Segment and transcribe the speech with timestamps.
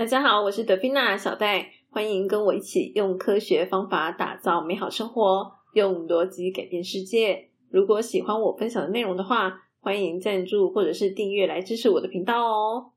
[0.00, 7.50] 大家好，我是德菲娜小戴，欢迎跟我一起用科学方法打造美好生活，用逻辑改变世界。
[7.68, 12.92] 如果喜欢我分享的内容的话，欢迎赞助或者是订阅来支持我的频道哦。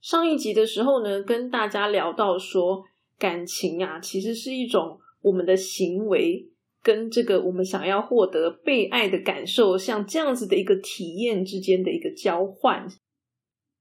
[0.00, 2.82] 上一集的时候呢，跟大家聊到说，
[3.16, 6.50] 感情啊，其实是一种我们的行为
[6.82, 12.88] 跟这个我们想要获得被爱的感受，像这样子的一个体验之间的一个交换。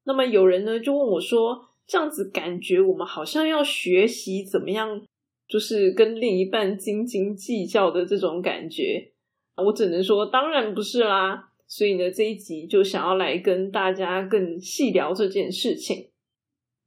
[0.04, 1.70] 那么有人呢就问我说。
[1.88, 5.02] 这样子感觉，我们好像要学习怎么样，
[5.48, 9.12] 就是跟另一半斤斤计较的这种感觉。
[9.56, 11.52] 我只能说，当然不是啦。
[11.68, 16.12] 所以呢，这一集就想要来跟大家更细聊这件事情。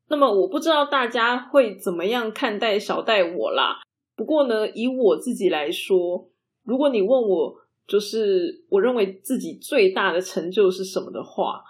[0.08, 3.80] 那么，我不知道大家会怎么样看待小戴我啦。
[4.14, 6.30] 不过呢，以我自己来说，
[6.64, 7.56] 如果你问我，
[7.86, 11.62] 就是我认为自己最大的成就是什么的话。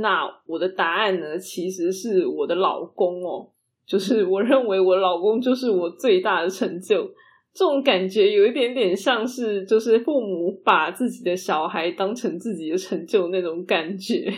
[0.00, 3.48] 那我的答案呢，其实是我的老公哦，
[3.86, 7.10] 就是我认为我老公就是我最大的成就。
[7.52, 14.30] 这种感觉有一点点像是，就是父母把自己的小孩当成自己的成就那种感觉。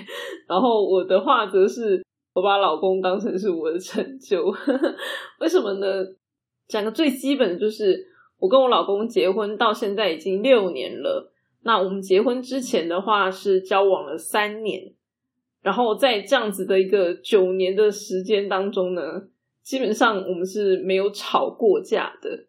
[0.46, 2.00] 然后我的话则是，
[2.32, 4.54] 我把老公当成是我的成就。
[5.40, 5.86] 为什么呢？
[6.68, 8.06] 讲个最基本的就是，
[8.38, 11.32] 我跟我老公结婚到现在已经六年了。
[11.64, 14.92] 那我们结婚之前的话是交往了三年。
[15.62, 19.02] 然后在这样子的一个九年的时间当中呢，
[19.62, 22.46] 基本上我们是没有吵过架的。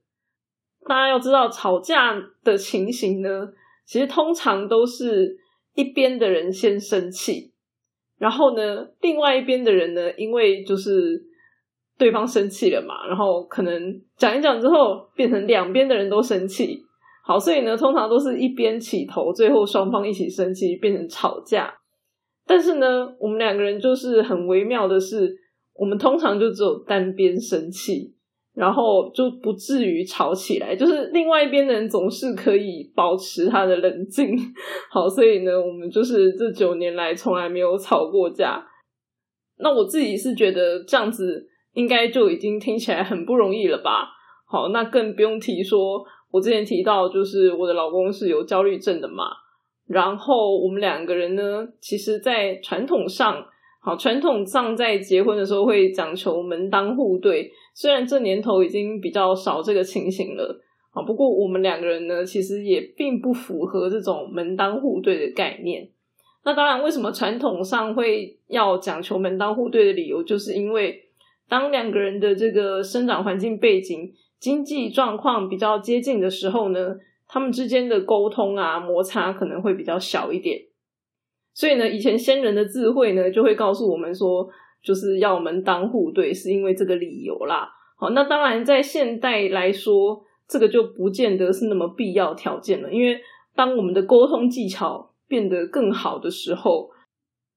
[0.88, 3.50] 大家要知道，吵架的情形呢，
[3.86, 5.38] 其实通常都是
[5.76, 7.52] 一边的人先生气，
[8.18, 11.22] 然后呢，另外一边的人呢，因为就是
[11.98, 16.82] 对方生气了嘛，然后可能讲一讲之后，变成两边的人都生气。
[17.24, 21.72] 好，所以呢，通常都是一边起头，最后双方一起生气，变成吵架。
[22.50, 25.38] 但是呢，我们两个人就是很微妙的是，
[25.76, 28.16] 我们通常就只有单边生气，
[28.56, 30.76] 然后就不至于吵起来。
[30.76, 34.36] 就是另外一边的人总是可以保持他的冷静。
[34.90, 38.66] 好，所以呢，我们就是这九年来从来没有吵过架。
[39.60, 44.10] 那我自己是觉得这样子应该就已经听起来很不容易了吧？
[44.48, 49.26] 好，那更不用提说，我之前提到就是我的老公是有焦虑症的嘛。
[49.90, 53.44] 然后我们两个人呢，其实，在传统上，
[53.82, 57.52] 好，传统上在结婚的时候会讲求门当户对。
[57.74, 60.62] 虽然这年头已经比较少这个情形了，
[60.92, 65.90] 啊，不过我们两个人呢，其实也并不符合这种门当户对的概念。
[66.44, 71.04] 那当然，为什么传统上会要讲求门当户对的理由，就是因为
[71.48, 76.96] 当两个人的这个生长环境背景、经济状况比较接近的时候呢。
[77.32, 80.60] 他们之间的沟通啊，摩擦可能会比较小一点，
[81.54, 84.50] 所以呢，以前先人的智慧呢，就会告诉我们说，
[84.82, 87.70] 就是要门当户对，是因为这个理由啦。
[88.00, 93.22] 好，那当然在现代来说，这个就不见得是那么必要条件了，因为
[93.56, 96.90] 当我们的沟通技巧变得更好的时候，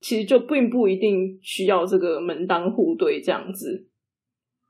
[0.02, 3.88] 其实就并不一定需要这个门当户对这样子。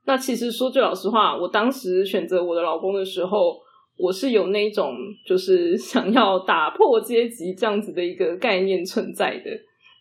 [0.05, 3.62] 那其实说句老实话，我当时选择我的老公的时候。
[3.97, 4.95] 我是有那种
[5.25, 9.51] 就是 想要打破阶级这样子的一个概念存在的，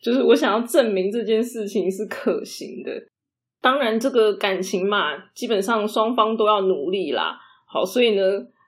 [0.03, 2.91] 就是我想要证明这件事情是可行的。
[3.61, 7.39] 当然，这个感情嘛，基本上双方都要努力啦。
[7.69, 8.23] 好，所以呢，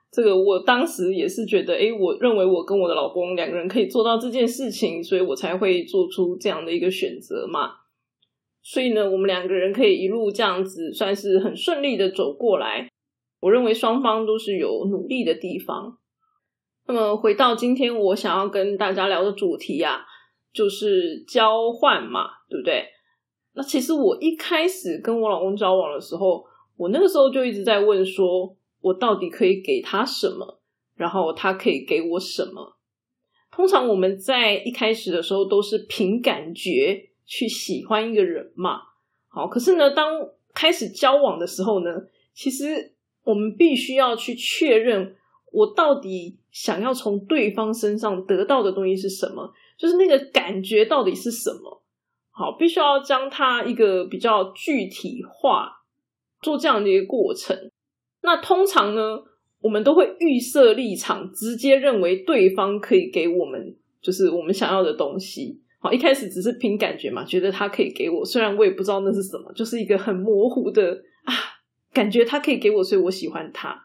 [0.09, 7.71] 这个我当时也是觉得，诶，我认为我跟我的老公两个人可以做到这件事情，所以我才会做出这样的一个选择嘛。
[8.63, 12.87] 所以呢，我们两个人可以一路这样子，算是很顺利的走过来。
[13.45, 15.95] 我认为双方都是有努力的地方。
[16.87, 20.03] 那么回到今天，我想要跟大家聊的主题啊，
[20.51, 22.87] 就是交换嘛，对不对？
[23.53, 26.43] 那其实我一开始跟我老公交往的时候，
[26.75, 30.59] 我那个时候就一直在问，说我到底可以给他什么，
[30.95, 32.79] 然后他可以给我什么？
[33.51, 38.81] 通常我们在一开始的时候都是凭感觉去喜欢一个人嘛。
[39.27, 41.91] 好，可是呢，当开始交往的时候呢，
[42.33, 42.94] 其实。
[43.25, 45.15] 我们必须要去确认，
[45.51, 51.83] 我到底想要从对方身上得到的东西是什么，就是那个感觉到底是什么。
[52.29, 55.71] 好，必须要将它一个比较具体化，
[56.41, 57.57] 做这样的一个过程。
[58.21, 59.23] 那通常呢，
[59.61, 65.61] 我们都会预设立场，直接认为对方可以给我们，就是我们想要的东西。
[65.79, 71.33] 好，一开始只是凭感觉嘛，觉得他可以给我，虽然我也不知道那是什么，就是一个很模糊的啊。
[71.95, 73.81] 感觉他可以给我，所以我喜欢他。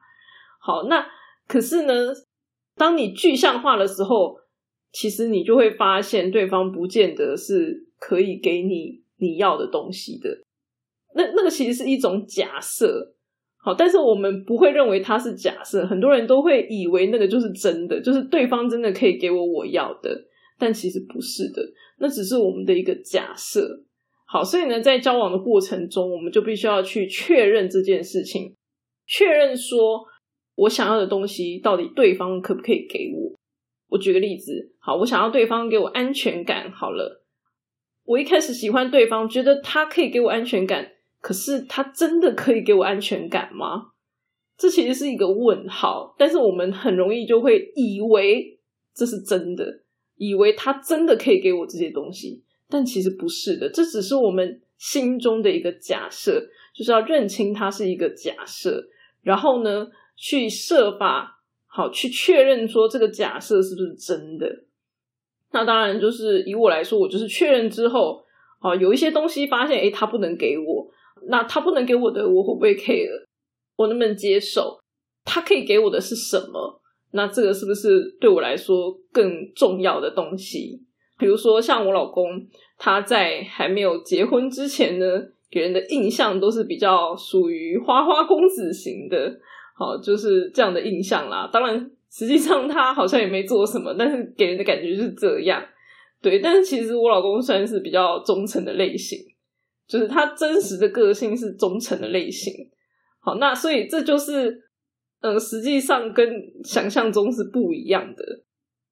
[0.61, 1.07] 好，那
[1.47, 1.95] 可是呢，
[2.77, 4.37] 当你具象化的时候，
[4.93, 10.29] 其实你就会发现对方不见得是可以给你你要的东西的。
[11.15, 13.15] 那那个其实是一种假设，
[13.59, 20.11] 好，但是我们不会认为它是假设，很多人都会以为那个就是真的，就是对方真的可以给我我要的，
[20.59, 21.63] 但其实不是的，
[21.99, 23.85] 那只是我们的一个假设。
[24.33, 28.55] 好，所以呢，在交往的过程中，我们就必须要去确认这件事情，
[29.05, 30.07] 确认说
[30.55, 33.37] 我想要的东西到底对方可不可以给我。
[33.89, 36.71] 我举个例子，好，我想要对方给我安全感。
[36.71, 37.25] 好了，
[38.05, 40.89] 我一开始喜欢对方，觉得他可以给我安全感，
[41.21, 43.91] 可是他真的可以给我安全感吗？
[44.57, 46.15] 这其实是一个问号。
[46.17, 48.61] 但是我们很容易就会以为
[48.95, 49.83] 这是真的，
[50.15, 52.45] 以为他真的可以给我这些东西。
[52.71, 56.41] 但其实不是的，这只是我们心中的一个假设，
[56.75, 58.83] 就是要认清它是一个假设，
[59.23, 64.47] 然后呢，去设法好去确认说这个假设是不是真的。
[65.53, 68.25] 那当然就是以我来说，我就是确认之后，
[68.61, 70.89] 好有一些东西发现，诶，他不能给我，
[71.29, 73.27] 那他不能给我的，我会不会 care？
[73.77, 74.79] 我能不能接受？
[75.25, 76.81] 他可以给我的是什么？
[77.13, 80.81] 那这个是不是对我来说更重要的东西？
[81.21, 82.25] 比如说，像我老公，
[82.79, 85.05] 他在还没有结婚之前呢，
[85.51, 89.39] 给人的印象都是比较属于花花公子型的，
[89.77, 91.49] 好，就是这样的印象啦。
[91.53, 95.63] 当然，实际上他好像也没做什么，但是给人的感觉是这样。
[96.23, 99.19] 对，但是其实我老公算是比较忠诚的类型，
[99.87, 102.53] 就是他真实的个性是忠诚的类型。
[103.21, 104.59] 好，那所以这就是，
[105.21, 106.27] 嗯，实际上跟
[106.65, 108.25] 想象中是不一样的。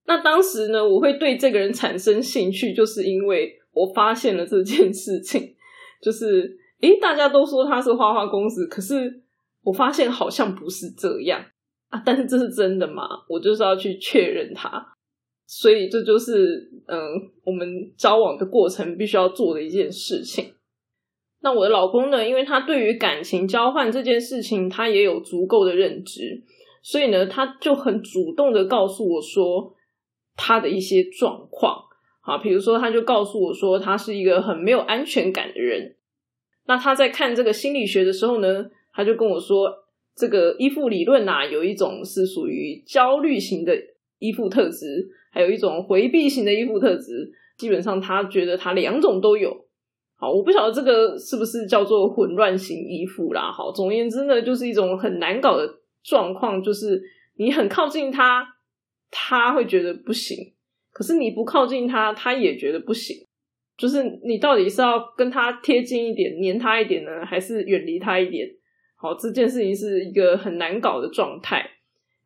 [0.08, 5.55] 那当时呢，我会对这个人产生兴趣，就是因为我发现了这件事情，
[6.00, 9.20] 就是诶，大家都说他是花花公子，可是
[9.62, 11.44] 我发现好像不是这样
[11.90, 12.02] 啊。
[12.06, 13.02] 但是这是真的吗？
[13.28, 14.82] 我就是要去确认他，
[15.46, 16.99] 所以这就是嗯，
[17.44, 20.54] 我们交往的过程必须要做的一件事情。
[21.43, 26.43] 那我的老公呢，因为他对于感情交换这件事情，他也有足够的认知，
[26.82, 29.75] 所以呢，他就很主动的告诉我说。
[30.38, 31.82] 他的一些状况，
[32.20, 35.96] 啊，比如说，他就告诉我说，他是一个很没有安全感的人。
[36.67, 39.75] 那他在看这个心理学的时候呢，他就跟我说，
[40.14, 43.76] 这个依附理论呐，有一种是属于焦虑型的
[44.20, 47.32] 依附特质，还有一种回避型的依附特质。
[47.56, 49.67] 基本上，他觉得他两种都有。
[50.17, 53.50] 好，我不晓得这个是不是叫做混乱型依附啦。
[53.50, 55.69] 好，总而言之呢，就是一种很难搞的
[56.05, 57.02] 状况，就是
[57.37, 58.55] 你很靠近他。
[59.10, 60.37] 他会觉得不行，
[60.93, 63.16] 可是你不靠近他，他也觉得不行。
[63.76, 68.49] 就是你到底是要跟他贴近一点、黏他一点呢，还是远离他一点？
[68.96, 71.64] 好，这件事情是一个很难搞的状态。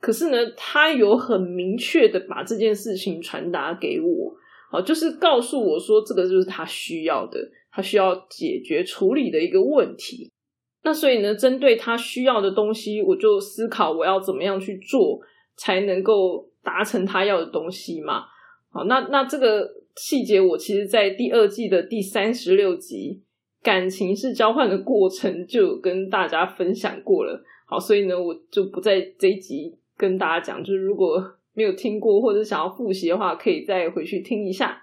[0.00, 4.34] 可是呢，他有很明确的把这件事情传达给我，
[4.70, 7.38] 好，就是告诉我说，这个就是他需要的，
[7.70, 10.32] 他需要解决处理的一个问题。
[10.82, 15.20] 那所以呢，针对他需要的东西，我就思考我要怎么样去做，
[15.56, 16.48] 才能够。
[16.62, 18.24] 达成他要的东西嘛？
[18.70, 23.20] 好，那那这个细节，我其实，在第二季的第三十六集
[23.64, 27.44] 《感情是交换的过程》就跟大家分享过了。
[27.66, 30.64] 好，所以呢，我就不在这一集跟大家讲。
[30.64, 31.22] 就是如果
[31.52, 34.82] 没有听过或者想要复习的话，可以再回去听一下。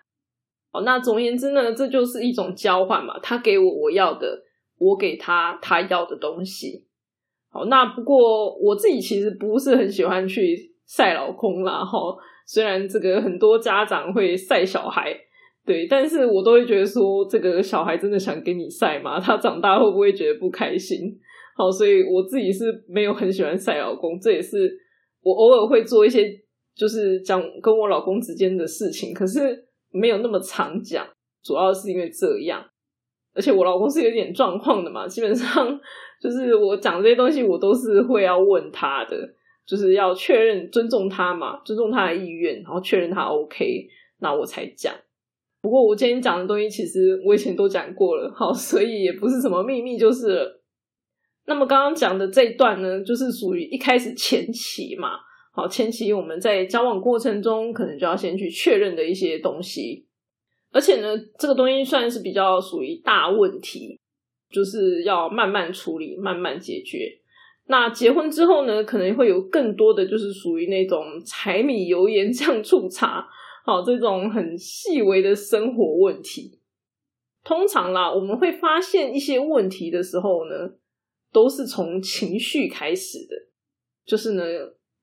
[0.71, 3.17] 好，那总而言之呢，这就是一种交换嘛。
[3.23, 4.43] 他给我我要的，
[4.77, 6.85] 我给他他要的东西。
[7.49, 10.69] 好，那不过我自己其实不是很喜欢去。
[10.89, 11.99] 晒老公啦，哈！
[12.47, 15.15] 虽然这个很多家长会晒小孩，
[15.63, 19.19] 对，但是我都会觉得说，这个小孩真的想给你晒吗？
[19.19, 21.15] 他长大会不会觉得不开心？
[21.55, 24.75] 好，所以我自己是没有很喜欢晒老公，这也是
[25.21, 26.27] 我偶尔会做一些，
[26.75, 31.05] 就是讲跟我老公之间的事情，可是没有那么常讲，
[31.43, 32.65] 主要是因为这样，
[33.35, 35.79] 而且我老公是有点状况的嘛，基本上
[36.19, 39.35] 就是我讲这些东西，我都是会要问他的。
[39.69, 44.91] 就是要确认尊重他嘛，尊重他的意愿，然后确认他 OK，那我才讲。
[45.61, 50.63] 不过我今天讲的东西，其实我以前都讲过了，好，所以也不是什么秘密，就是了。
[51.45, 55.19] 那么刚刚讲的这一段呢，就是属于一开始前期嘛，
[55.51, 60.07] 好，前期我们在交往过程中，可能就要先去确认的一些东西，
[60.71, 63.99] 而且呢，这个东西算是比较属于大问题，
[64.49, 67.18] 就是要慢慢处理，慢慢解决。
[67.71, 73.23] 那结婚之后呢，可能会有更多的就是属于那种柴米油盐酱醋茶，
[73.63, 76.59] 好 这种很细微的生活问题。
[77.43, 80.71] 通常啦，我们会发现一些问题的时候呢，
[81.31, 83.35] 都是从情绪开始的，
[84.03, 84.43] 就是呢，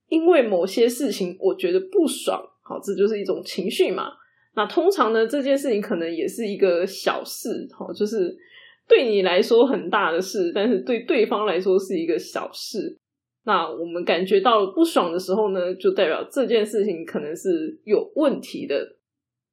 [0.08, 4.08] 因为某些事情我觉得不爽，好，这就是一种情绪嘛。
[4.56, 8.37] 那通常呢，这件事情可能也是一个小事，好，就是
[8.88, 12.99] 对你来说很大的事，但是对对方来说是一个小事。
[13.45, 18.97] 那我们感觉到不爽的时候呢，就代表这件事情可能是有问题的。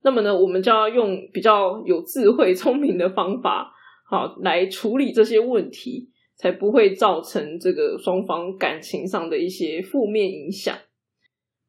[0.04, 3.72] 那么呢，我们就要用比较有智慧、 聪明的方法，
[4.10, 10.76] 好来处理这些问题，才不会造成这个双方感情上的一些负面影响。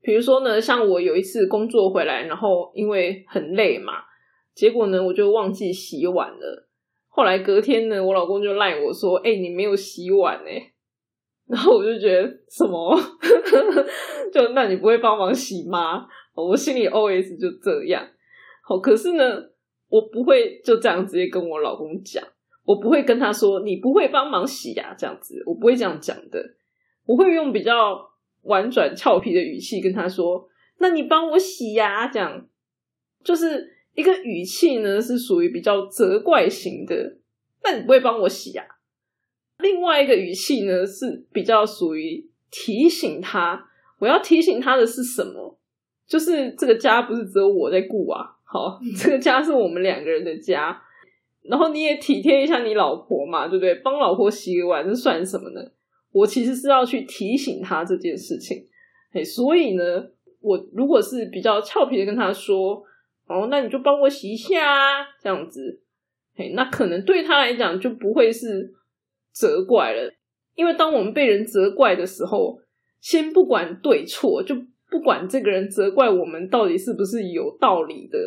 [0.01, 3.93] 比如说呢，像我有一次工作回来，然后因为很累嘛，
[4.55, 6.64] 结果呢，我就忘记洗碗了。
[7.17, 10.73] 后来隔天呢，我老公就赖我说：“哎，你没有洗碗哎。
[11.47, 12.99] ”然后我就觉得什么，
[14.33, 16.07] 就那你不会帮忙洗吗？
[16.35, 18.05] 我心里 OS 就这样。
[18.67, 19.23] 好，可是呢，
[19.89, 22.25] 我不会就这样直接跟我老公讲，
[22.65, 26.43] 我不会跟他说你不会帮忙洗呀，这样子，我不会这样讲的。
[27.07, 28.01] 我会用比较
[28.43, 30.49] 婉转俏皮的语气跟他说
[30.81, 32.49] ：“那你帮我洗呀。”这样
[33.23, 37.19] 就是一个语气呢，是属于比较责怪型的。
[37.63, 38.65] 那你不会帮我洗啊？
[39.59, 45.59] 另外一个语气呢，是比较属于提醒他，我要提醒他的是什么？
[46.07, 48.27] 就是这个家不是只有我在顾啊。
[48.45, 50.81] 好，这个家是我们两个人的家，
[51.43, 53.75] 然后你也体贴一下你老婆嘛，对不对？
[53.77, 55.61] 帮老婆洗个碗，这算什么呢？
[56.13, 58.69] 我其实是要去提醒他这件事情，
[59.13, 59.83] 哎，所以呢，
[60.41, 62.85] 我如果是比较俏皮的跟他说，
[63.27, 65.81] 哦，那你就帮我洗一下，啊，这样子，
[66.37, 68.75] 哎，那可能对他来讲就不会是
[69.33, 70.13] 责怪了，
[70.55, 72.59] 因为当我们被人责怪的时候，
[73.01, 74.55] 先不管对错，就
[74.91, 78.19] 不管这个人责怪我们到底是不是有道理的。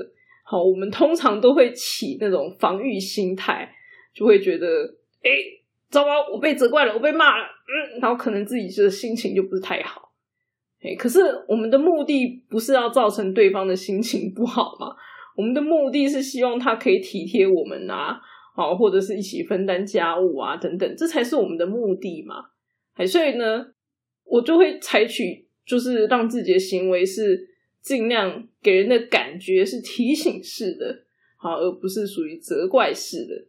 [0.44, 3.70] 好，我们通常都会起那种防御心态，
[4.14, 4.68] 就会觉得，
[5.22, 5.30] 哎，
[5.90, 10.07] 糟糕，我被责怪了，我被骂了，嗯，然后可能自己就心情就不是太好，
[10.82, 14.96] 哎，可是我们的目的不是要造成对方的心情不好嘛？
[15.36, 18.20] 我们的目的是希望他可以体贴我们啊，
[18.56, 22.36] 好，或者是一起分担家务啊，等等，这才是我们的目的嘛。
[22.96, 23.68] 哎，所以呢，
[24.24, 27.56] 我就会采取，就是让自己的行为是。
[27.80, 31.06] 尽量给人的感觉是提醒式的，
[31.38, 33.48] 好，而不是属于责怪式的。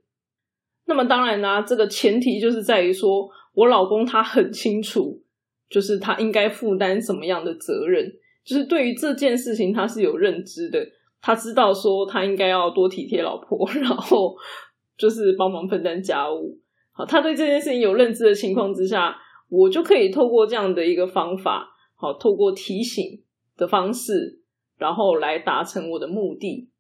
[0.85, 5.21] 那么当然啦，这个前提就是在于说，我老公他很清楚，
[5.69, 8.11] 就是他应该负担什么样的责任，
[8.45, 10.87] 就是对于这件事情他是有认知的，
[11.21, 14.37] 他知道说他应该要多体贴老婆， 然后
[14.97, 16.59] 就是帮忙分担家务。
[16.93, 19.17] 好，他对这件事情有认知的情况之下，
[19.49, 23.23] 我就可以透过这样的一个方法，好，透过提醒。
[23.59, 24.39] 的方式，
[24.77, 26.71] 然后来达成我的目的。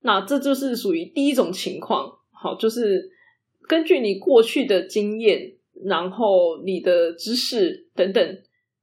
[0.00, 2.10] 那这就是属于第一种情况。
[2.32, 3.08] 好，就是
[3.68, 5.52] 根据你过去的经验，
[5.84, 8.38] 然后你的知识等等，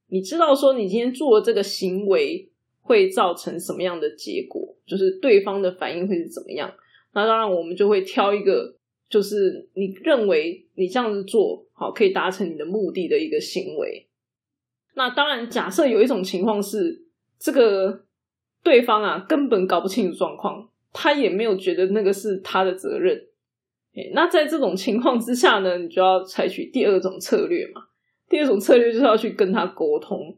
[0.08, 6.72] 你知道说你今天做这个行为会造成什么样的结果，就是对方的反应会是怎么样。
[7.12, 8.74] 那当然，我们就会挑一个，
[9.08, 14.06] 就是你认为你这样子做好可以达成你的目的的一个行为。
[14.94, 17.06] 那当然，假设有一种情况是。
[17.42, 18.04] 这个
[18.62, 23.18] 对方啊，根本搞不清楚状况，他也没有觉得那个是他的责任。
[24.14, 27.82] 那在这种情况之下呢，你就要采取第二种策略嘛。
[28.28, 30.36] 第二种策略就是要去跟他沟通，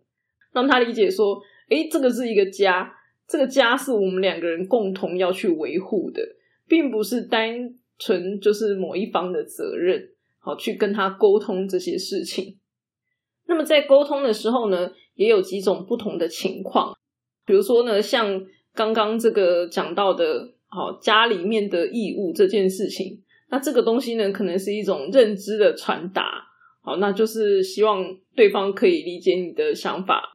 [0.53, 2.93] 让他理解说：，诶，这个是一个家，
[3.29, 6.23] 这个家是我们两个人共同要去维护的，
[6.67, 10.09] 并不是单纯就是某一方的责任。
[10.39, 12.59] 好，去跟他沟通这些事情。
[13.47, 14.93] 那么在沟通的时候呢？
[15.15, 16.97] 也有几种不同的情况，
[17.45, 18.43] 比如说呢，像
[18.73, 26.43] 刚刚这个讲到的，好家里面的义务这件事情，那这个东西呢，可能是一种认知的传达，
[26.81, 28.03] 好，那就是希望
[28.35, 30.33] 对方可以理解你的想法，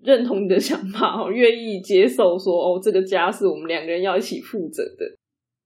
[0.00, 5.04] 认同你的想法，哦，愿意接受说，哦，这个家是我们两个人要一起负责的，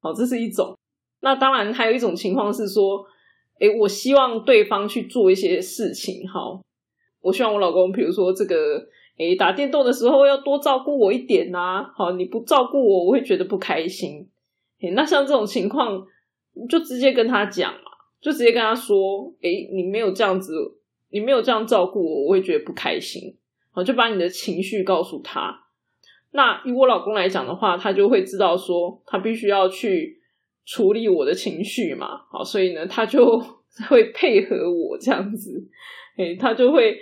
[0.00, 0.74] 好，这是一种。
[1.20, 3.04] 那当然还有一种情况是说，
[3.60, 6.62] 诶，我希望对方去做一些事情，好。
[7.20, 8.86] 我希望我老公，比如说这个，
[9.18, 11.84] 诶，打电动的时候要多照顾我一点呐。
[11.96, 14.28] 好，你不照顾我，我会觉得不开心。
[14.94, 16.06] 那像这种情况，
[16.68, 20.52] 就直接跟他讲嘛，就直接跟他说，诶，你没有这样子，
[21.10, 23.36] 你没有这样照顾我，我会觉得不开心。
[23.72, 25.60] 好，就把你的情绪告诉他。
[26.32, 30.20] 那以我老公来讲的话，他就会知道说，他必须要去
[30.64, 32.22] 处理我的情绪嘛。
[32.30, 33.38] 好，所以呢，他就
[33.88, 35.68] 会配合我这样子。
[36.16, 36.96] 诶，他就会，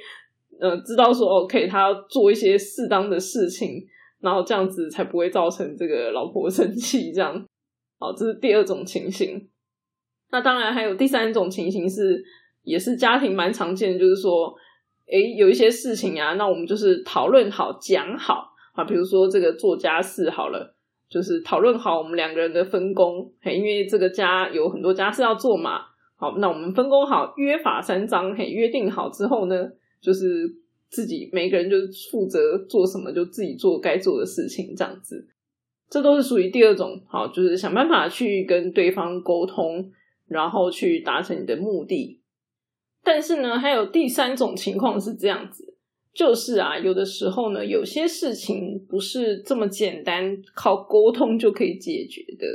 [0.60, 3.86] 呃，知道说，OK，他要做一些适当的事情，
[4.20, 7.12] 然后这样子才不会造成这个老婆生气。
[7.12, 7.46] 这样，
[8.02, 9.48] 好，这是第二种情形。
[10.32, 12.20] 那当然还有第三种情形是，
[12.64, 14.52] 也是家庭蛮常见的，就是说，
[15.06, 20.74] 诶，有一些事情啊，那我们就是讨论好、讲好啊，比如说这个做家事好了，
[21.08, 23.32] 就是讨论好我们两个人的分工。
[23.40, 25.82] 嘿，因为这个家有很多家事要做嘛。
[26.16, 29.54] 好，那我们分工好，约法三章，嘿，约定好之后呢，
[30.00, 30.52] 就是
[30.88, 31.76] 自己每个人就
[32.10, 35.28] 负责做什么，就自己做该做的事情，这样子。
[35.92, 39.92] 这都是属于第二种，好，就是想办法去跟对方沟通，
[40.26, 42.22] 然后去达成你的目的。
[43.04, 45.76] 但是呢，还有第三种情况是这样子，
[46.14, 52.46] 就是啊，有的时候呢，有些事情不是这么简单靠沟通就可以解决的。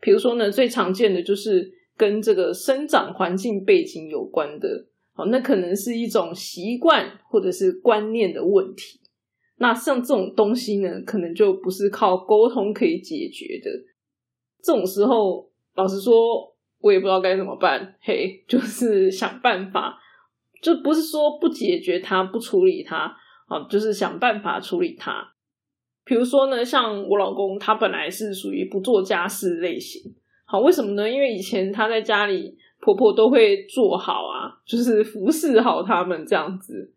[0.00, 1.78] 比如说呢，最常见的就是。
[1.96, 8.99] 跟这个生长环境背景有关的，好，那可能是一种习惯或者是观念的问题。
[9.62, 13.70] 那像这种东西呢，可能就不是靠沟通可以解决的。
[14.62, 16.14] 这种时候，老实说，
[16.80, 17.94] 我也不知道该怎么办。
[18.00, 19.98] 嘿，就是想办法，
[20.62, 23.14] 就不是说不解决它、不处理它，
[23.48, 25.34] 啊，就是想办法处理它。
[26.06, 30.00] 比如说呢，像我老公，他本来是属于不做家事类型。
[30.46, 31.06] 好，为什么呢？
[31.08, 36.94] 因为以前他在家里，婆婆都会做好啊，就是服侍好他们这样子。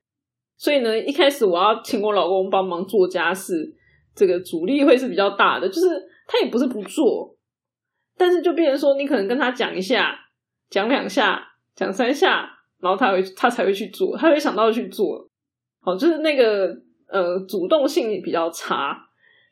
[0.64, 3.70] 所以呢，一开始我要请我老公帮忙做家事，
[4.16, 5.68] 这个阻力会是比较大的。
[5.68, 5.90] 就是
[6.26, 7.36] 他也不是不做，
[8.18, 10.18] 但是就变成说，你可能跟他讲一下，
[10.70, 15.28] 讲两下，讲三下，然后他会他才会去做，他会想到去做。
[15.82, 16.74] 好，就是那个
[17.10, 18.98] 呃，主动性比较差。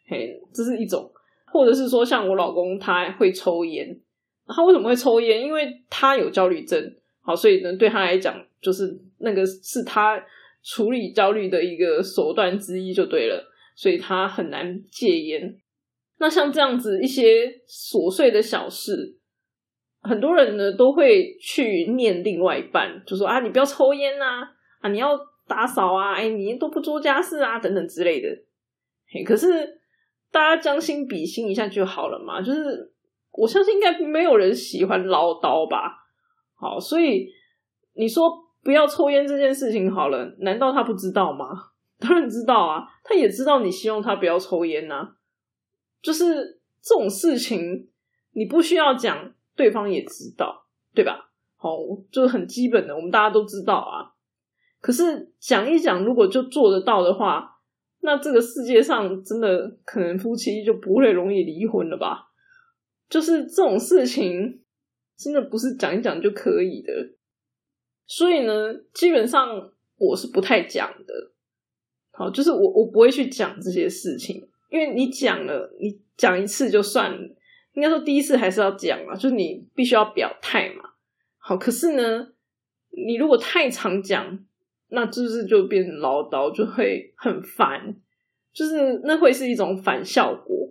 [0.08, 1.12] 嘿，这是一种。
[1.52, 4.00] 或者是说，像我老公他会抽烟，
[4.48, 5.42] 他为什么会抽烟？
[5.42, 6.82] 因为他有焦虑症，
[7.20, 10.18] 好，所以呢，对他来讲，就是那个是他
[10.64, 15.58] 处理焦虑的一个手段之一，就对了，所以他很难戒烟。
[16.18, 19.18] 那像这样子一些琐碎的小事，
[20.02, 24.48] 很多人呢都会去念另外一半，就说啊，你不要抽烟呐，
[24.80, 28.30] 啊，你要打扫啊，哎，你都不做家事啊，等等之类的。
[29.08, 29.80] 嘿，可是。
[30.34, 32.94] 大家将心比心一下就好了嘛，就是
[33.34, 35.94] 我相信应该没有人喜欢唠叨吧。
[36.56, 37.28] 好，所以
[37.96, 38.32] 你说
[38.64, 41.48] 不要抽烟这件事情好了，难道他不知道吗？
[42.00, 45.16] 当然知道啊，他也知道你希望他不要抽烟呐。
[46.02, 47.90] 就是这种事情，
[48.32, 51.32] 你不需要讲，对方也知道，对吧？
[51.58, 51.78] 好，
[52.12, 54.14] 就是很基本的，我们大家都知道啊。
[54.80, 57.50] 可是讲一讲，如果就做得到的话。
[58.04, 62.32] 那这个世界上真的可能夫妻就不会容易离婚了吧？
[63.08, 64.64] 就是这种事情，
[65.16, 66.92] 真的不是讲一讲就可以的。
[68.12, 71.32] 所以呢，基本上我是不太讲的。
[72.12, 77.36] 好，就是我我不会去讲这些事情，因为你讲了，你讲一次就算了。
[77.74, 80.84] 应该说第一次还是要讲嘛，就是你必须要表态嘛。
[81.38, 82.28] 好，可是呢，
[82.90, 84.46] 你如果太常讲。
[84.94, 87.96] 那就是就变成唠叨，就会很烦，
[88.52, 90.68] 就是那会是一种反效果。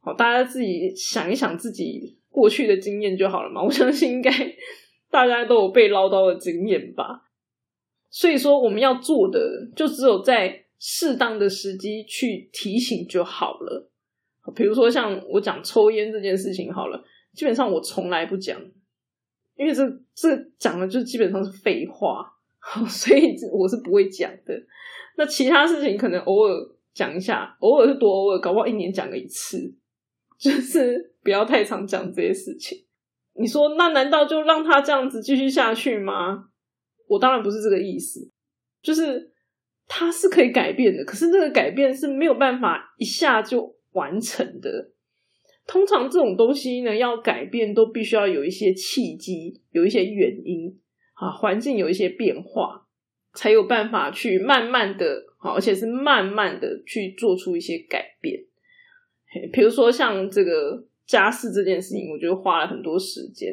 [0.00, 3.62] 好，大家自己想一想自己过去的经验就好了嘛。
[3.62, 4.32] 我相信应该
[5.12, 7.30] 大家都有被唠叨的经验吧。
[8.10, 9.40] 所以说，我们要做的
[9.76, 13.88] 就只有在适当的时机去提醒就好了。
[14.56, 18.60] 比如说像我讲抽烟这件事情好了，基本上我从来不讲，
[19.56, 22.30] 因为这这讲的就基本上是废话。
[22.88, 24.54] 所以我是不会讲的。
[25.16, 26.54] 那其他事情可能偶尔
[26.94, 29.74] 讲一下，偶尔是多偶尔，搞不好一年讲个一次，
[30.38, 32.78] 就是不要太常讲这些事情。
[33.34, 36.48] 你说那难道就让他这样子继续下去吗？
[37.08, 38.30] 我当然不是这个意思，
[38.82, 39.32] 就是
[39.86, 44.90] 他是可以改变的，可是这个改变是没有办法一下就完成的。
[45.66, 50.78] 通常这种东西呢，要改变都必须要有一些契机，有一些原因。
[51.14, 52.84] 啊，环境有一些变化，
[53.34, 58.42] 才有办法去慢慢的，好，而且是慢慢的去做出一些改变。
[59.52, 63.52] 比如说像这个家事这件事情，我觉得花了很多时间。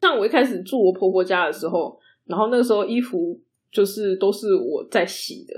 [0.00, 3.40] 像我一开始住我婆婆家的时候，然后那个时候衣服
[3.70, 5.54] 就是都是我在洗的，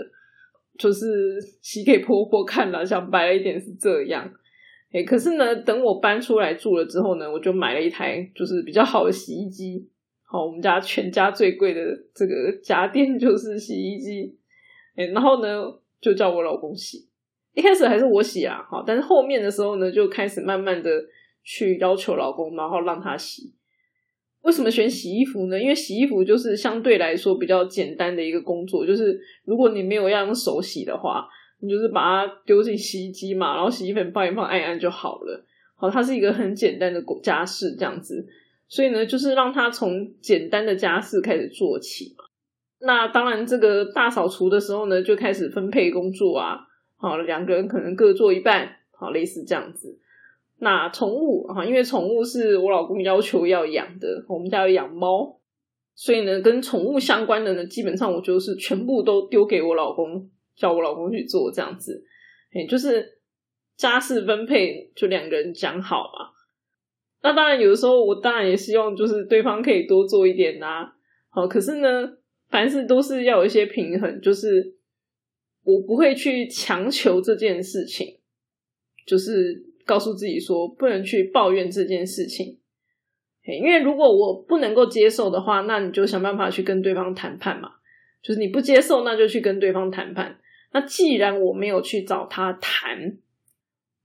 [0.79, 4.31] 就是洗给婆婆看了，想白了一点是这样。
[4.93, 9.89] 哎，可是呢，等我搬出来住了之后呢，我就买了一台就是比较好的洗衣机。
[10.25, 11.81] 好，我们家全家最贵的
[12.15, 14.37] 这个家电就是洗衣机，
[14.97, 15.65] 哎，然后呢
[15.99, 17.09] 就叫我老公洗。
[17.55, 20.91] 一开始还是我洗啊，好，但是后面的时候呢，就开始慢慢的
[21.43, 23.53] 去要求老公，然后让他洗。
[24.43, 25.61] 为什么选洗衣服呢？
[25.61, 31.29] 因为洗衣服就是相对来说比较简单的一个工作，就是如果你没有要用手洗的话，
[31.61, 35.45] 你就是把它丢进洗衣机嘛，然后洗衣粉放一放，按一按就好了。
[35.77, 38.27] 好，它是一个很简单的家事，这样子。
[38.69, 42.25] 所以呢，就是让他从简单的家事开始做起嘛。
[42.81, 46.61] 那当然，这个大扫除的时候呢，就开始分配工作啊。
[47.01, 48.77] 好，两个人可能各做一半。
[48.93, 49.99] 好，类似这样子。
[50.59, 55.41] 那宠物啊，因为宠物是我老公要求要养的，我们家有养猫，
[55.95, 62.05] 所以呢，跟宠物相关的呢，基本上我就是全部都丢给我老公，叫我老公去做这样子。
[62.53, 63.19] 哎，就是
[63.79, 66.37] 家事分配就两个人讲好嘛。
[67.23, 70.93] 那当然有的时候我当然也希望就是对方可以多做一点呐。
[71.31, 72.19] 好，可是呢，
[72.51, 74.75] 凡事都是要有一些平衡，就是
[75.64, 78.18] 我不会去强求这件事情，
[79.07, 79.66] 就是。
[79.87, 82.61] 告诉自己说不能去抱怨这件事情，
[83.42, 87.70] 因为如果我不能够接受的话，那你就想办法去跟对方谈判嘛。
[88.23, 90.38] 就是你不接受，那就去跟对方谈判。
[90.73, 93.16] 那既然我没有去找他谈，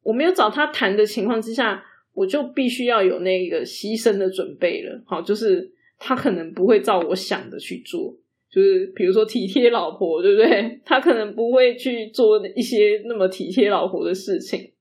[0.02, 5.04] 我没有找他谈的情况之下，我就必须要有那个牺牲的准备了。
[5.06, 8.18] 好，就是他可能不会照我想的去做，
[8.50, 10.80] 就是比如说体贴老婆，对不对？
[10.86, 14.72] 他可能不会去做一些那么体贴老婆的事情。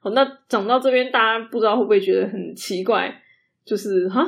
[0.00, 3.22] 好，那讲到这边，大家不知道会不会觉得很奇怪？
[3.64, 4.24] 就是哈，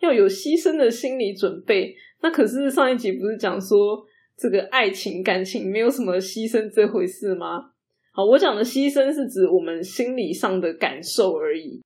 [0.00, 1.94] 要有牺牲的心理准备。
[2.20, 4.04] 那可是上一集不是讲说
[4.36, 7.70] 这个爱情感情没有什么牺牲这回事吗？
[8.12, 11.80] 好，我讲的牺牲是指我们心理上的感受而已，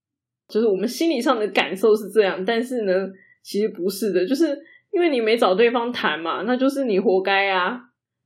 [0.49, 2.45] 就是我们心理上的感受是这样。
[2.45, 3.09] 但是呢，
[3.43, 4.59] 其实不是的，就是
[4.97, 7.79] 因为你没找对方谈嘛，那就是你活该啊。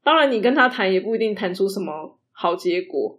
[0.04, 3.18] 当然，你跟他谈也不一定谈出什么好结果。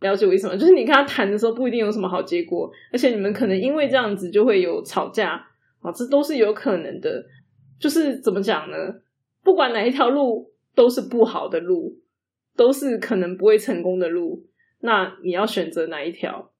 [0.00, 0.52] 了解为什么？
[0.58, 5.30] 就是你跟他谈的时候不一定有什么好结果，而且你们可能因为这样子就会有吵架
[5.80, 7.24] 啊，这都是有可能的。
[7.80, 8.76] 就是怎么讲呢？
[9.42, 11.98] 不管哪一条路都是不好的路，
[12.54, 14.44] 都是可能不会成功的路。
[14.80, 16.50] 那你要选择哪一条？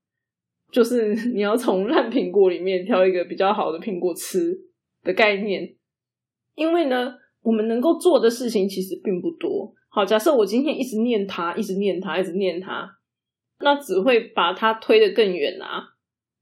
[0.73, 4.59] 就是你要从烂苹果里面挑一个比较好的苹果吃
[5.03, 5.75] 的概念。
[6.55, 9.75] 因为呢，我们能够做的事情其实并不多。
[9.89, 12.99] 好，假设我今天一直念他，一直念他，一直念他。
[13.61, 15.95] 那只会把它推得更远啊！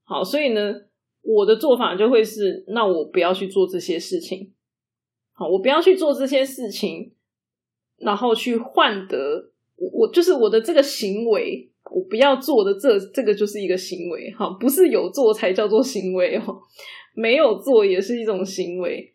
[0.03, 0.75] 好，所以呢，
[1.21, 4.53] 我的做法就会是，那我不要去做这些事情。
[5.33, 7.13] 好，我不要去做这些事情，
[7.99, 16.59] 然后去换得我，我就是我的这个行为，我不要做的这这个就是一个行为，哈，不是有做才叫做行为哦，
[17.15, 19.12] 没有做也是一种行为，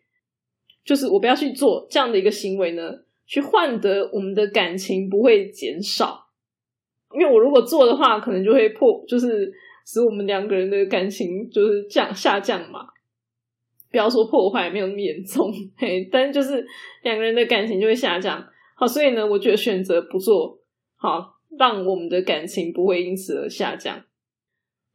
[0.88, 2.90] 就是我不要去做这样的一个行为呢，
[3.26, 6.28] 去换得我们的感情不会减少。
[7.12, 9.52] 因为我如果做的话，可能就会破，就是
[9.86, 12.86] 使我们两个人的感情就是降下降嘛。
[13.90, 16.66] 不要说破坏没有那么严重，嘿，但就是
[17.02, 18.42] 两个人的感情就会下降。
[18.74, 20.58] 好，所以呢，我觉得选择不做
[20.96, 24.02] 好，让我们的感情不会因此而下降。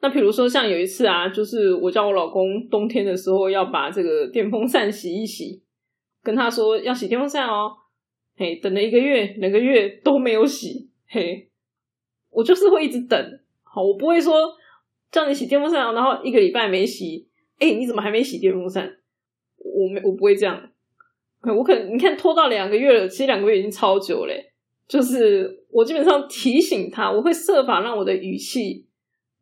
[0.02, 5.63] 那比如说像有一次啊，就是我叫我老公冬天的时候要把这个电风扇洗一洗，
[6.24, 7.74] 跟他说要洗电风扇哦，
[8.38, 11.50] 嘿，等了一个月、两个月都没有洗，嘿。
[12.32, 14.34] 我就是会一直等，好，我不会说
[15.12, 17.28] 叫你洗电风扇，然后一个礼拜没洗，
[17.60, 18.92] 哎，你怎么还没洗电风扇？
[19.58, 20.72] 我没，我不会这样，
[21.44, 24.52] 我可能你看拖到两个月了，其实两个月已经超久嘞。
[24.88, 28.88] 就是我基本上提醒他，我会设法让我的语气、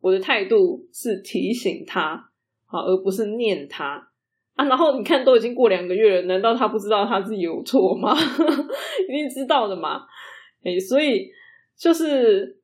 [0.00, 2.30] 我的态度是提醒他，
[2.66, 4.11] 好，而不是念他
[4.54, 4.64] 啊。
[4.66, 8.14] 然后你看都已经过两个月了，难道他不知道他自己有错吗？
[9.08, 10.02] 一定知道的嘛。
[10.64, 11.30] 哎，所以
[11.78, 12.58] 就是。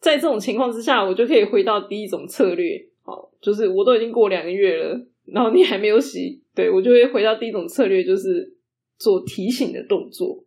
[0.00, 8.56] 在这种情况之下，我就可以回到第一种策略，好，就是我都已经过两个月了，然后你还没有洗，对我就会回到第一种策略，就是
[8.96, 10.42] 做提醒的动作。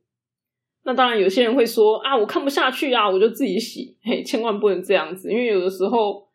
[0.86, 6.28] 那当然，有些人会说啊，我看不下去啊，我就自己洗，嘿，千万不能这样子，因为有的时候，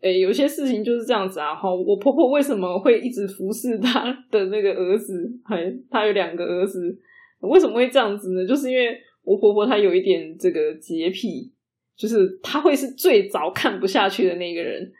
[0.00, 1.54] 诶，有些事情就是这样子啊。
[1.54, 5.30] 哈，我婆婆为什么会一直服侍她的那个儿子？
[5.44, 6.98] 嘿，她有两个儿子，
[7.40, 8.46] 为什么会这样子呢？
[8.46, 11.52] 就是因为我婆婆她有一点这个洁癖。
[11.96, 14.90] 就是她会是最早看不下去的那个人。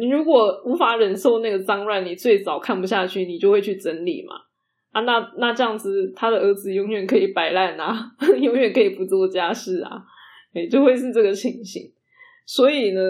[0.00, 4.34] 你如果无法忍受那个脏乱，你最早看不下去，你就会去整理嘛。
[4.90, 8.10] 啊，那那这样子，他的儿子永远可以摆烂啊，
[8.42, 10.02] 永远可以不做家事啊，
[10.54, 11.82] 哎，就会是这个情形。
[12.44, 13.00] 所以呢，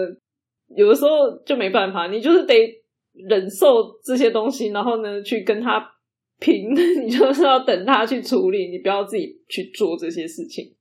[0.75, 5.91] 有的时候就没办法，你就是得忍受这些东西，然后呢，去跟他
[6.39, 6.71] 拼。
[7.03, 10.73] 你就是要等他去处理，你不要自己去做这些事情。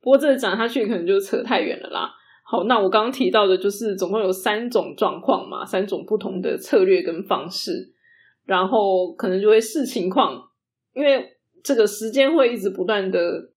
[0.00, 2.10] 不过这讲下去可能就扯太远了啦。
[2.46, 7.92] 好，那我刚刚提到的就是总共有三种状况嘛，三种不同的策略跟方式，
[8.44, 10.40] 然后可能就会视情况，
[10.94, 11.26] 因为
[11.62, 13.50] 这个时间会一直不断的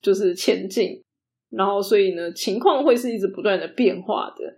[0.00, 1.02] 就是前进，
[1.50, 4.56] 然后所以呢情况会是一直不断的变化的。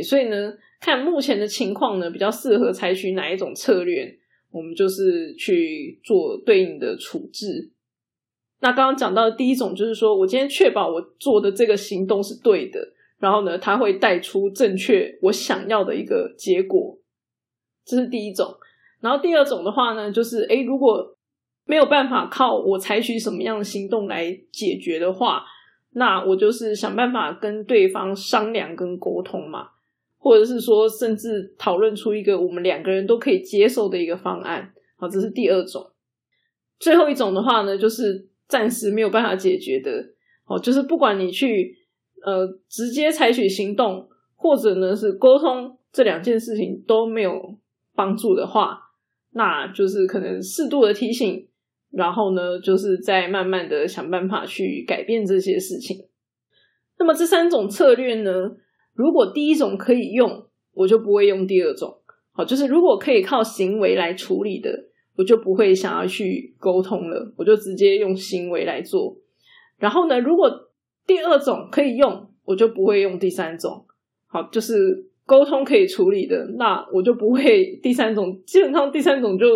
[0.00, 4.16] 所以呢看目前的情况呢比较适合采取哪一种策略，
[4.52, 7.72] 我们就是去做对应的处置。
[8.60, 16.96] 那刚刚讲到的第一种，就是说我今天确保我做的这个行动是对的，然后呢，它会带出正确我想要的一个结果，
[17.84, 18.54] 这是第一种。
[19.00, 21.16] 然后第二种的话呢，就是诶，如果
[21.64, 25.44] 没有办法靠我采取什么样的行动来解决的话，
[25.94, 29.70] 那我就是想办法跟对方商量跟沟通嘛，
[30.22, 34.72] 或者是说甚至讨论出一个我们两个人都可以接受的一个方案。
[34.96, 35.84] 好，这是第二种。
[36.78, 39.90] 最后一种的话呢，就是暂时没有办法解决的。
[40.46, 41.76] 哦，就是不管你去
[42.24, 47.58] 呃直接采取行动，或者呢是沟通，这两件事情都没有
[47.96, 48.78] 帮助的话，
[49.32, 51.48] 那就是可能适度的提醒。
[51.90, 56.06] 然后呢，就是再慢慢的想办法去改变这些事情。
[56.98, 58.30] 那么这三种策略呢，
[58.94, 61.98] 如果第一种可以用，我就不会用第二种。
[62.32, 64.70] 好，就是如果可以靠行为来处理的，
[65.16, 69.16] 我就不会想要去沟通了，我就直接用行为来做。
[69.78, 70.50] 然后呢，如果
[71.06, 73.84] 第二种可以用，我就不会用第三种。
[74.26, 78.40] 好，就是沟通可以处理的，那我就不会第三种。
[78.46, 79.46] 基本上第三种就。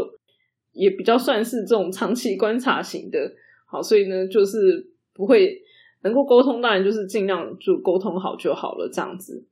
[0.79, 3.33] 也比较算是这种长期观察型的，
[3.67, 5.59] 好，所以呢，就是不会
[6.07, 9.45] 能够沟通，当然就是尽量就沟通好就好了，这样子。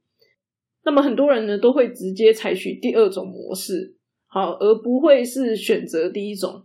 [0.85, 3.97] 那么很多人呢都会直接采取第二种模式，
[4.29, 6.63] 好，而不会是选择第一种。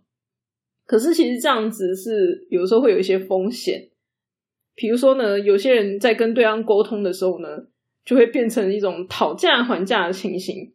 [0.85, 3.89] 可是其实这样子是有时候会有一些风险，
[4.75, 7.47] 比如说呢，有些人在跟对方沟通的时候呢，
[8.05, 10.71] 就会变成一种讨价还价的情形。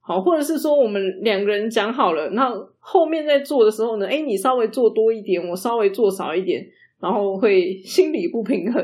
[0.00, 6.64] 好，或者是说我们两个人讲好了，那后面在做的时候呢，哎，你稍微做多一点，我稍微做少一点，
[7.00, 8.82] 然后会心理不平衡，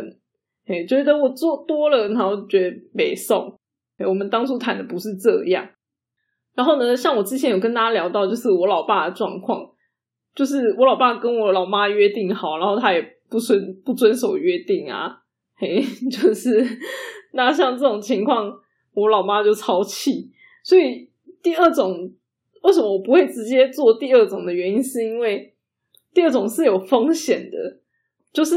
[0.67, 3.59] 哎，觉得我做多了，然后觉得没送。
[3.99, 5.69] 哎，我们当初谈的不是这样。
[6.55, 9.67] 然后呢，像我之前有跟大家聊到，就是我老爸的状况，
[10.35, 15.19] 就是我老爸跟我老妈约定好，然后他也不遵不遵守约定啊，
[15.57, 16.67] 嘿， 就是
[17.33, 18.53] 那像这种情况，
[18.95, 20.31] 我老妈就超气，
[20.65, 21.11] 所以。
[21.43, 22.09] 第二种
[22.63, 25.53] 为什么我不会直接做第二种的原因，是因为
[26.15, 27.81] 第二种是有风险的，
[28.33, 28.57] 就是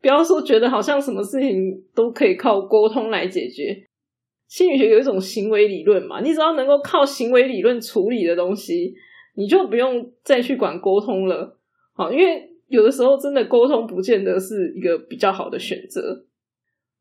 [0.00, 1.56] 不要说觉得好像什么事情
[1.94, 3.86] 都可以靠沟通来解决。
[4.48, 8.94] 心理学有一种行为理论嘛，你只要能够靠行为理论处理的东西，
[9.36, 11.58] 你就不用再去管沟通了。
[11.94, 16.24] 好，因为有的时候真的沟通不见得是一个比较好的选择。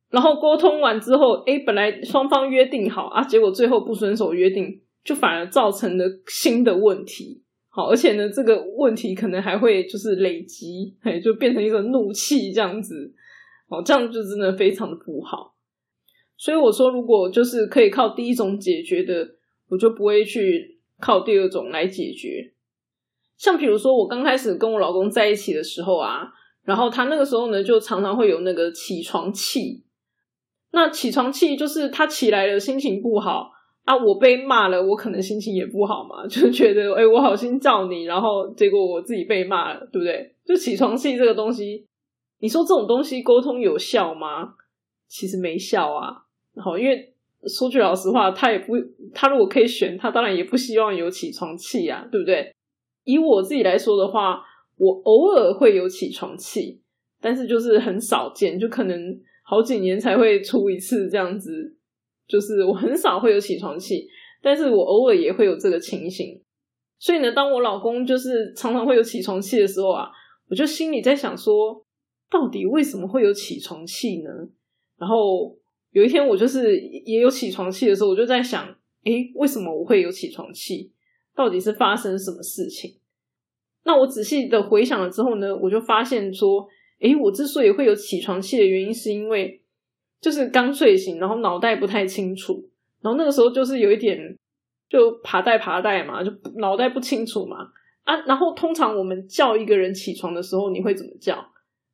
[0.09, 4.81] 然后沟通完之后，哎，本来双方约定好啊，结果最后不遵守约定。
[5.01, 13.13] 就反而造成了新的问题，好，而且呢，这个问题可能还会就是累积，嘿，就变成一个怒气这样子，
[13.67, 15.55] 哦，这样就真的非常的不好。
[16.35, 19.35] 所以我说，如果就是可以靠第一种解决的，
[19.67, 22.53] 我就不会去靠第二种来解决。
[23.37, 29.83] 像比如说，我刚开始跟我老公在一起的时候啊，然后他那个时候呢，就常常会有那个起床气。
[30.71, 33.51] 那起床气就是他起来了，心情不好。
[33.89, 40.31] 啊，我被骂了，我可能心情也不好嘛， 就觉得，哎，我好心叫你，然后结果我自己被骂了，对不对？
[40.45, 41.87] 就起床气这个东西，
[42.39, 44.53] 你说这种东西沟通有效吗？
[45.07, 46.21] 其实没效啊。
[46.53, 47.11] 然后，因为
[47.47, 48.75] 说句老实话，他也不，
[49.11, 52.53] 他如果可以选，他当然也不希望有起床气啊，对不对？
[53.05, 54.39] 以我自己来说的话，
[54.77, 56.79] 我偶尔会有起床气，
[57.19, 61.75] 但是就是很少见，就可能好几年才会出一次这样子。
[62.29, 64.07] 就是我很少会有起床气，
[64.39, 66.39] 但是我偶尔也会有这个情形。
[66.99, 70.09] 所以呢，当我老公就是常常会有起床气的时候啊，
[70.47, 71.83] 我就心里在想说，
[72.29, 74.29] 到底为什么会有起床气呢？
[74.99, 75.57] 然后
[75.91, 78.67] 有一天我就是也有起床气的时候，我就在想，
[79.05, 80.91] 诶，为什么我会有起床气？
[81.35, 82.99] 到底是发生什么事情？
[83.85, 86.67] 那我仔细的回想了之后呢，我就发现说，
[86.99, 89.59] 诶，我之所以会有起床气的原因，是因为。
[90.21, 92.69] 就是刚睡醒，然后脑袋不太清楚，
[93.01, 94.37] 然后那个时候就是有一点
[94.89, 97.69] 就爬袋爬袋嘛，就脑袋不清楚嘛
[98.03, 98.17] 啊。
[98.25, 101.43] 然后通常我们叫一个人起床的时候，你会怎么叫？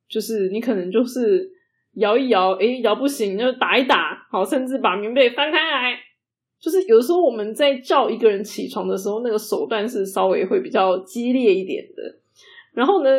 [0.08, 1.50] 就是你可能就是
[1.94, 5.98] 摇一摇，诶，摇不醒就打一打，好，甚至把棉被翻开来。
[6.58, 12.02] 就是有的时候我们在叫一个人起床的时候，那个手段是稍微会比较激烈一点的。
[12.72, 13.10] 然后呢，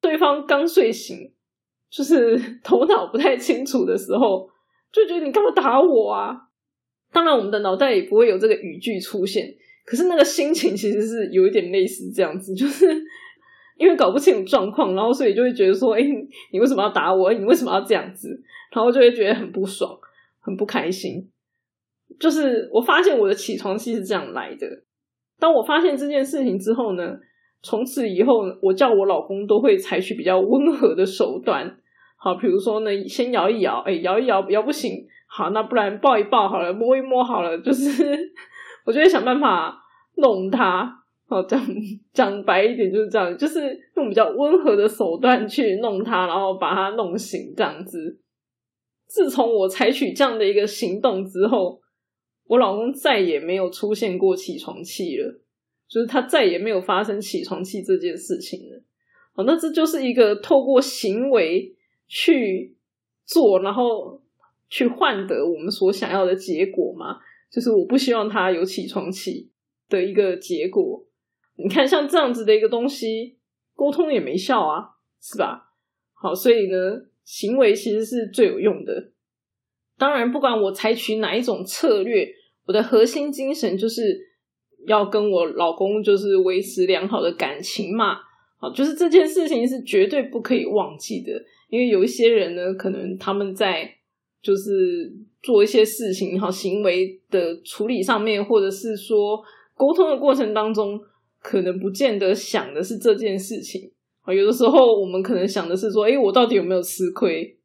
[0.00, 1.32] 对方刚睡醒。
[1.92, 4.48] 就是 头脑不太清楚的时候，
[4.90, 6.34] 就觉得你干嘛打我啊？
[7.12, 12.86] 当然，我们的脑袋也不会有这个语句出现，可是那个心情其实是有一点类似这样子，就是
[13.76, 16.00] 因为搞不清楚状况，然后所以就会觉得说：“哎，
[16.50, 17.30] 你为什么要打我？
[17.34, 19.98] 你为什么要这样子？”然后就会觉得很不爽，
[20.40, 21.28] 很不开心。
[22.18, 24.66] 就是我发现我的起床气是这样来的。
[25.38, 27.18] 当我发现这件事情之后呢，
[27.62, 31.78] 从此以后我叫我老公都会采取比较温和的手段。
[32.22, 38.32] 好，比如说呢，先摇一摇，哎，摇一摇摇不行，好，那不然抱一抱好了，摸一摸好了，就是
[38.86, 39.76] 我就会想办法
[40.18, 41.00] 弄他。
[41.26, 41.60] 好，讲
[42.12, 48.20] 讲白一点就是这样，就是用比较温和的手段去弄他，然后把他弄醒这样子。
[49.08, 51.80] 自从我采取这样的一个行动之后，
[52.46, 55.40] 我老公再也没有出现过起床气了，
[55.88, 58.80] 就是他再也没有发生起床气这件事情了。
[59.34, 61.74] 好，那这就是一个透过行为
[62.14, 62.76] 去
[63.24, 64.20] 做，然后
[64.68, 67.18] 去换得我们所想要的结果嘛？
[67.50, 69.50] 就是我不希望他有起床气
[69.88, 71.06] 的一个结果。
[71.56, 73.38] 你看，像这样子的一个东西，
[73.74, 74.90] 沟通也没效啊，
[75.22, 75.72] 是吧？
[76.12, 79.12] 好，所以呢，行为其实是最有用的。
[79.96, 82.28] 当然，不管我采取哪一种策略，
[82.66, 84.20] 我的核心精神就是
[84.86, 88.18] 要跟我老公就是维持良好的感情嘛。
[88.62, 91.32] 好，就是这件事情是绝对不可以忘记的。
[91.68, 93.92] 因为有一些人呢，可能他们在
[94.40, 99.42] 就是做一些事情、好行为的处理上面，或者是说
[99.74, 101.00] 沟通的过程当中。
[101.44, 107.58] 可能不见得想的是这件事情啊，有的时候我们可能想的是说，哎，我到底有没有吃亏？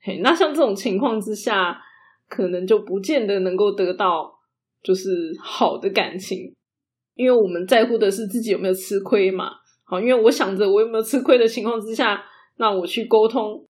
[0.00, 1.78] 嘿，那像这种情况之下，
[2.30, 4.32] 可能就不见得能够得到
[4.82, 6.54] 就是好的感情，
[7.14, 9.50] 因为我们在乎的是自己有没有吃亏嘛。
[10.00, 12.24] 因为我想着我有没有吃亏的情况之下，
[12.56, 13.66] 那我去沟通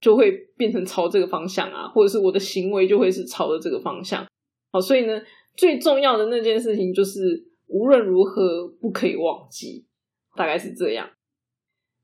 [0.00, 4.26] 就会变成朝这个方向啊，或者是我的行为就会是朝着这个方向。
[4.72, 5.20] 好，所以呢，
[5.56, 7.46] 最重要的那件事情就是。
[7.68, 9.84] 无论如何不可以忘记，
[10.36, 11.10] 大概是这样。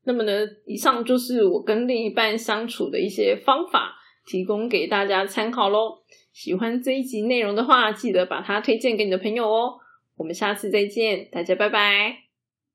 [0.03, 3.93] 那么呢，以上就是我跟另一半相处的一些方法，
[4.25, 6.03] 提供给大家参考喽。
[6.33, 9.75] 喜欢这一集内容的话，记得把它推荐给你的朋友哦。
[10.17, 12.22] 我们下次再见，大家拜拜。